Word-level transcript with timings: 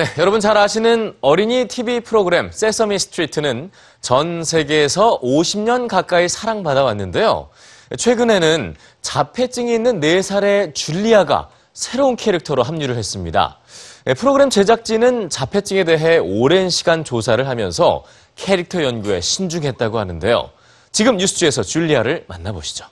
네, 0.00 0.06
여러분 0.16 0.40
잘 0.40 0.56
아시는 0.56 1.14
어린이 1.20 1.68
TV 1.68 2.00
프로그램 2.00 2.50
세서미 2.50 2.98
스트리트는 2.98 3.70
전 4.00 4.44
세계에서 4.44 5.20
50년 5.20 5.88
가까이 5.88 6.26
사랑받아 6.26 6.84
왔는데요. 6.84 7.50
최근에는 7.98 8.76
자폐증이 9.02 9.74
있는 9.74 10.00
4살의 10.00 10.74
줄리아가 10.74 11.50
새로운 11.74 12.16
캐릭터로 12.16 12.62
합류를 12.62 12.96
했습니다. 12.96 13.58
네, 14.06 14.14
프로그램 14.14 14.48
제작진은 14.48 15.28
자폐증에 15.28 15.84
대해 15.84 16.16
오랜 16.16 16.70
시간 16.70 17.04
조사를 17.04 17.46
하면서 17.46 18.02
캐릭터 18.36 18.82
연구에 18.82 19.20
신중했다고 19.20 19.98
하는데요. 19.98 20.48
지금 20.92 21.18
뉴스G에서 21.18 21.62
줄리아를 21.62 22.24
만나보시죠. 22.26 22.86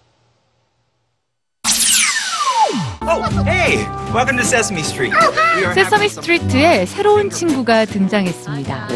세서미 5.75 6.09
스트리트에 6.11 6.85
새로운 6.85 7.31
친구가 7.31 7.87
등장했습니다. 7.87 8.89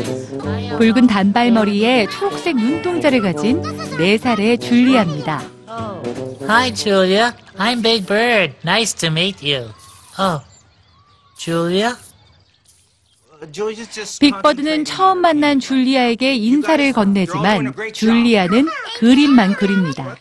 붉은 0.76 1.06
단발머리에 1.06 2.06
초록색 2.08 2.56
눈동자를 2.56 3.22
가진 3.22 3.62
4살의 3.62 4.60
줄리아입니다. 4.60 5.42
Hi, 6.46 6.74
Julia. 6.74 7.32
I'm 7.56 7.82
Big 7.82 8.06
Bird. 8.06 8.54
Nice 8.64 8.92
to 8.94 9.08
meet 9.08 9.42
you. 9.42 9.70
Oh, 10.18 10.42
Julia? 11.38 11.94
Uh, 13.40 14.18
빅버드는 14.20 14.84
처음 14.84 15.18
만난 15.18 15.58
줄리아에게 15.58 16.34
인사를 16.34 16.92
건네지만 16.92 17.72
줄리아는 17.92 18.68
그림만 18.98 19.54
그립니다. 19.54 20.16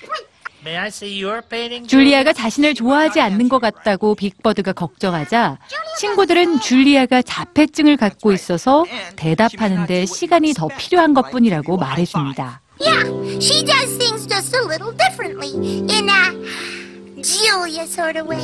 줄리아가 1.87 2.33
자신을 2.33 2.73
좋아하지 2.73 3.19
않는 3.21 3.49
것 3.49 3.59
같다고 3.59 4.15
빅버드가 4.15 4.73
걱정하자 4.73 5.57
친구들은 5.99 6.59
줄리아가 6.59 7.21
자폐증을 7.21 7.97
갖고 7.97 8.31
있어서 8.31 8.85
대답하는데 9.15 10.05
시간이 10.05 10.53
더 10.53 10.67
필요한 10.67 11.13
것 11.13 11.31
뿐이라고 11.31 11.77
말해줍니다. 11.77 12.61
Yeah, 12.79 13.05
she 13.39 13.63
does 13.63 13.97
things 13.97 14.27
just 14.27 14.55
a 14.55 14.61
little 14.61 14.91
differently 14.91 15.53
in 15.53 16.09
a 16.09 16.33
Julia 17.21 17.85
sort 17.85 18.17
of 18.17 18.27
way. 18.27 18.41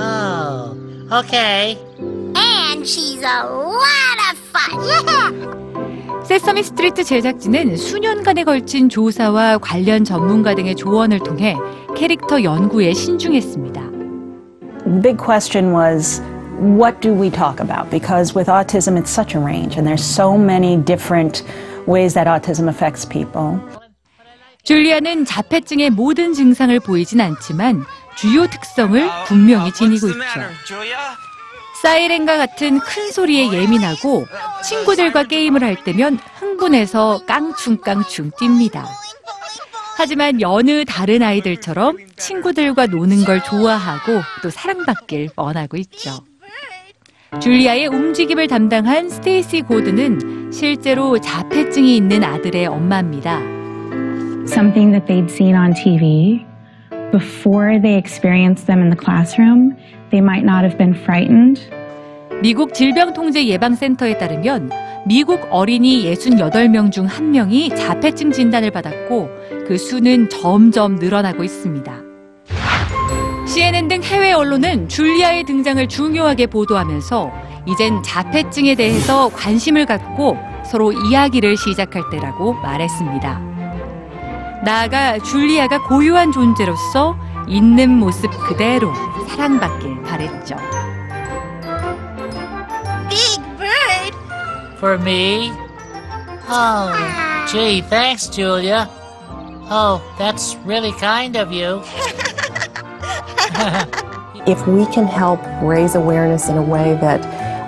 Oh, 0.00 0.76
okay. 1.12 1.78
And 2.34 2.84
she's 2.84 3.22
a 3.22 3.44
lot 3.46 4.18
of 4.32 4.38
fun. 4.52 5.67
세서미 6.28 6.62
스트리트 6.62 7.04
제작진은 7.04 7.78
수년간에 7.78 8.44
걸친 8.44 8.90
조사와 8.90 9.56
관련 9.56 10.04
전문가 10.04 10.54
등의 10.54 10.76
조언을 10.76 11.20
통해 11.20 11.56
캐릭터 11.96 12.42
연구에 12.42 12.92
신중했습니다. 12.92 13.80
The 14.84 15.02
big 15.02 15.16
question 15.16 15.72
was 15.74 16.20
what 16.60 17.00
do 17.00 17.14
we 17.18 17.30
talk 17.30 17.60
about? 17.64 17.88
Because 17.88 18.36
with 18.36 18.50
autism, 18.50 18.98
it's 18.98 19.08
such 19.10 19.34
a 19.34 19.40
range, 19.42 19.78
and 19.78 19.88
there's 19.88 20.04
so 20.04 20.36
many 20.36 20.76
different 20.76 21.42
ways 21.86 22.12
that 22.12 22.28
autism 22.28 22.68
affects 22.68 23.08
people. 23.08 23.58
줄리아는 24.64 25.24
자폐증의 25.24 25.88
모든 25.88 26.34
증상을 26.34 26.78
보이진 26.80 27.22
않지만 27.22 27.86
주요 28.16 28.46
특성을 28.46 29.08
분명히 29.26 29.70
Uh, 29.70 29.72
지니고 29.72 30.08
있죠. 30.08 30.40
사이렌과 31.82 32.36
같은 32.36 32.80
큰 32.80 33.10
소리에 33.10 33.52
예민하고 33.52 34.26
친구들과 34.64 35.24
게임을 35.24 35.62
할 35.62 35.76
때면 35.84 36.18
흥분해서 36.34 37.22
깡충깡충 37.26 38.30
뜁니다. 38.32 38.84
하지만 39.96 40.40
여느 40.40 40.84
다른 40.84 41.22
아이들처럼 41.22 41.98
친구들과 42.16 42.86
노는 42.86 43.24
걸 43.24 43.42
좋아하고 43.42 44.20
또 44.42 44.50
사랑받길 44.50 45.30
원하고 45.36 45.76
있죠. 45.78 46.20
줄리아의 47.40 47.88
움직임을 47.88 48.46
담당한 48.46 49.08
스테이시 49.10 49.62
고드는 49.62 50.50
실제로 50.52 51.18
자폐증이 51.18 51.96
있는 51.96 52.24
아들의 52.24 52.66
엄마입니다. 52.66 53.38
something 54.46 54.92
that 54.92 55.06
they'd 55.06 55.30
seen 55.30 55.54
on 55.54 55.74
TV. 55.74 56.44
Before 57.12 57.80
they 57.80 57.96
experienced 57.96 58.66
them 58.66 58.80
in 58.80 58.90
the 58.90 58.96
classroom, 58.96 59.76
they 60.10 60.22
might 60.22 60.44
not 60.44 60.64
have 60.64 60.78
been 60.78 60.94
frightened. 60.94 61.60
미국 62.42 62.72
질병통제예방센터에 62.74 64.18
따르면 64.18 64.70
미국 65.06 65.46
어린이 65.50 66.04
68명 66.04 66.92
중 66.92 67.06
1명이 67.06 67.74
자폐증 67.76 68.30
진단을 68.30 68.70
받았고 68.70 69.28
그 69.66 69.76
수는 69.76 70.28
점점 70.28 70.96
늘어나고 70.96 71.42
있습니다. 71.42 71.92
CNN 73.46 73.88
등 73.88 74.02
해외 74.02 74.32
언론은 74.32 74.88
줄리아의 74.88 75.44
등장을 75.44 75.88
중요하게 75.88 76.46
보도하면서 76.46 77.32
이젠 77.66 78.02
자폐증에 78.02 78.74
대해서 78.74 79.28
관심을 79.30 79.86
갖고 79.86 80.36
서로 80.64 80.92
이야기를 80.92 81.56
시작할 81.56 82.10
때라고 82.10 82.52
말했습니다. 82.54 83.40
나아가 84.64 85.18
줄리아가 85.18 85.82
고유한 85.82 86.30
존재로서 86.30 87.16
있는 87.47 87.97
모습 87.97 88.29
그대로 88.47 88.93
사랑받길 89.29 90.01
바랬죠. 90.03 90.55
Big 93.09 93.39
Bird. 93.57 94.15
For 94.77 94.97
me? 94.97 95.51
Oh, 96.49 96.93
gee, 97.51 97.81
thanks, 97.81 98.27
Julia. 98.27 98.89
Oh, 99.69 100.01
that's 100.17 100.55
really 100.65 100.91
kind 100.93 101.35
of 101.35 101.51
you. 101.51 101.81
if 104.45 104.67
we 104.67 104.85
can 104.87 105.07
help 105.07 105.39
raise 105.61 105.95
awareness 105.95 106.49
in 106.49 106.57
a 106.57 106.61
way 106.61 106.97
that 107.01 107.21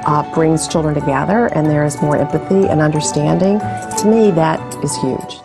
uh, 0.06 0.24
brings 0.34 0.68
children 0.68 0.94
together 0.94 1.48
and 1.48 1.68
there 1.68 1.86
is 1.86 2.02
more 2.02 2.18
empathy 2.18 2.68
and 2.68 2.82
understanding, 2.82 3.60
to 3.98 4.08
me 4.08 4.32
that 4.32 4.60
is 4.84 4.96
huge. 4.98 5.40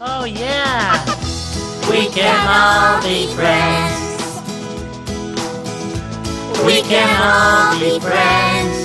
Oh, 0.00 0.24
yeah. 0.24 1.15
We 2.17 2.23
can 2.23 2.47
all 2.49 3.01
be 3.03 3.27
friends. 3.35 4.41
We 6.65 6.81
can 6.81 7.09
all 7.21 7.79
be 7.79 7.99
friends. 7.99 8.75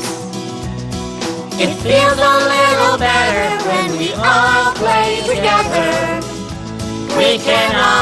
It 1.58 1.72
feels 1.80 2.18
a 2.18 2.34
little 2.52 2.98
better 2.98 3.48
when 3.66 3.98
we 3.98 4.12
all 4.12 4.74
play 4.74 5.22
together. 5.24 6.20
We 7.16 7.38
can 7.38 7.74
all. 7.74 8.01